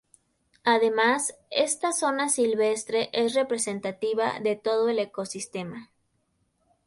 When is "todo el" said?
4.55-4.97